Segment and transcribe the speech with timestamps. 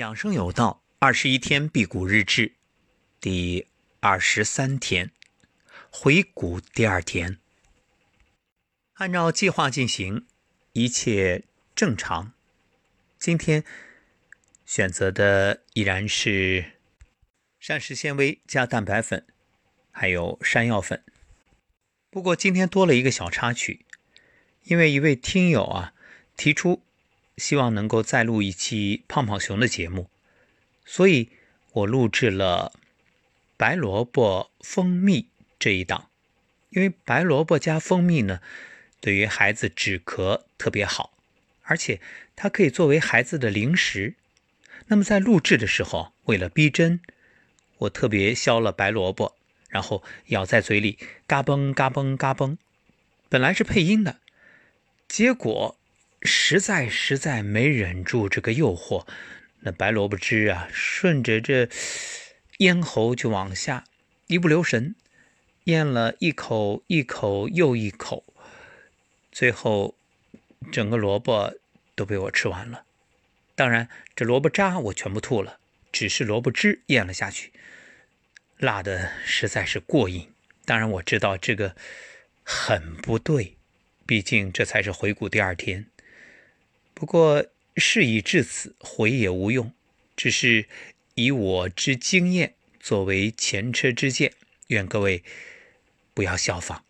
[0.00, 2.54] 养生有道，二十一天辟谷日志，
[3.20, 3.66] 第
[4.00, 5.10] 二十三天，
[5.90, 7.36] 回谷第二天。
[8.94, 10.26] 按照计划进行，
[10.72, 11.44] 一切
[11.74, 12.32] 正常。
[13.18, 13.62] 今天
[14.64, 16.78] 选择的依然是
[17.58, 19.26] 膳食纤维加蛋白粉，
[19.90, 21.04] 还有山药粉。
[22.08, 23.84] 不过今天多了一个小插曲，
[24.64, 25.92] 因为一位听友啊
[26.38, 26.82] 提出。
[27.40, 30.10] 希望能够再录一期胖胖熊的节目，
[30.84, 31.30] 所以
[31.72, 32.72] 我录制了
[33.56, 35.26] 白萝卜蜂蜜
[35.58, 36.10] 这一档。
[36.68, 38.40] 因为白萝卜加蜂蜜呢，
[39.00, 41.14] 对于孩子止咳特别好，
[41.62, 42.00] 而且
[42.36, 44.14] 它可以作为孩子的零食。
[44.86, 47.00] 那么在录制的时候，为了逼真，
[47.78, 49.34] 我特别削了白萝卜，
[49.68, 52.58] 然后咬在嘴里，嘎嘣嘎嘣嘎嘣。
[53.28, 54.20] 本来是配音的，
[55.08, 55.79] 结果。
[56.22, 59.06] 实在实在没忍住这个诱惑，
[59.60, 61.68] 那白萝卜汁啊，顺着这
[62.58, 63.84] 咽喉就往下，
[64.26, 64.94] 一不留神
[65.64, 68.24] 咽了一口一口又一口，
[69.32, 69.94] 最后
[70.70, 71.54] 整个萝卜
[71.94, 72.84] 都被我吃完了。
[73.54, 75.58] 当然，这萝卜渣我全部吐了，
[75.92, 77.52] 只是萝卜汁咽了下去，
[78.58, 80.30] 辣的实在是过瘾。
[80.64, 81.74] 当然，我知道这个
[82.42, 83.56] 很不对，
[84.06, 85.86] 毕竟这才是回谷第二天。
[87.00, 89.72] 不过事已至此，悔也无用。
[90.14, 90.68] 只是
[91.14, 94.34] 以我之经验作为前车之鉴，
[94.66, 95.24] 愿各位
[96.12, 96.84] 不要效仿。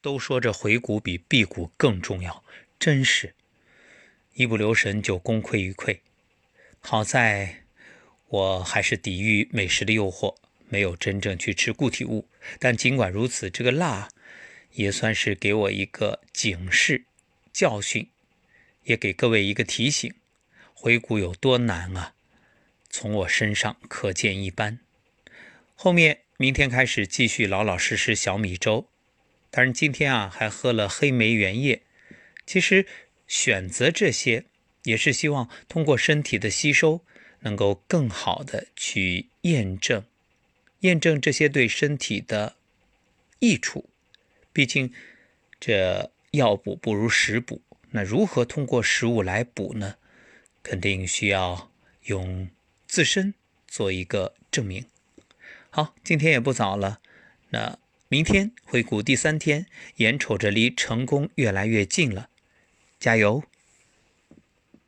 [0.00, 2.44] 都说这回谷比辟谷更重要，
[2.78, 3.34] 真是，
[4.34, 5.98] 一不留神就功亏一篑。
[6.78, 7.64] 好在
[8.28, 10.36] 我还是抵御美食的诱惑，
[10.68, 12.28] 没有真正去吃固体物。
[12.60, 14.08] 但尽管如此，这个辣
[14.74, 17.06] 也算是给我一个警示
[17.52, 18.08] 教训。
[18.84, 20.14] 也给各位一个提醒：
[20.72, 22.14] 回顾有多难啊！
[22.88, 24.78] 从我身上可见一斑。
[25.74, 28.88] 后面明天开始继续老老实实小米粥，
[29.50, 31.82] 当然今天啊还喝了黑莓原液。
[32.46, 32.86] 其实
[33.26, 34.44] 选择这些
[34.84, 37.00] 也是希望通过身体的吸收，
[37.40, 40.04] 能够更好的去验证、
[40.80, 42.56] 验证这些对身体的
[43.38, 43.88] 益处。
[44.52, 44.92] 毕竟
[45.58, 47.62] 这药补不如食补。
[47.96, 49.94] 那如何通过食物来补呢？
[50.64, 51.70] 肯定需要
[52.06, 52.48] 用
[52.88, 53.34] 自身
[53.68, 54.86] 做一个证明。
[55.70, 57.00] 好，今天也不早了，
[57.50, 57.78] 那
[58.08, 59.66] 明天回顾第三天，
[59.98, 62.30] 眼瞅着离成功越来越近了，
[62.98, 63.44] 加油！